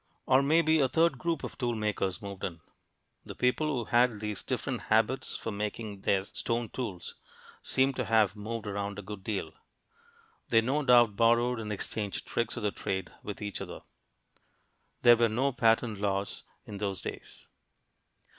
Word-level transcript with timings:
Or 0.25 0.41
maybe 0.41 0.79
a 0.79 0.89
third 0.89 1.19
group 1.19 1.43
of 1.43 1.59
tool 1.59 1.75
makers 1.75 2.23
moved 2.23 2.43
in. 2.43 2.59
The 3.23 3.35
people 3.35 3.67
who 3.67 3.85
had 3.85 4.19
these 4.19 4.41
different 4.41 4.81
habits 4.89 5.37
for 5.37 5.51
making 5.51 6.01
their 6.01 6.23
stone 6.23 6.69
tools 6.69 7.13
seem 7.61 7.93
to 7.93 8.05
have 8.05 8.35
moved 8.35 8.65
around 8.65 8.97
a 8.97 9.03
good 9.03 9.23
deal. 9.23 9.53
They 10.49 10.61
no 10.61 10.83
doubt 10.83 11.15
borrowed 11.15 11.59
and 11.59 11.71
exchanged 11.71 12.25
tricks 12.25 12.57
of 12.57 12.63
the 12.63 12.71
trade 12.71 13.11
with 13.21 13.43
each 13.43 13.61
other. 13.61 13.81
There 15.03 15.17
were 15.17 15.29
no 15.29 15.51
patent 15.51 15.99
laws 15.99 16.41
in 16.65 16.79
those 16.79 17.03
days. 17.03 17.45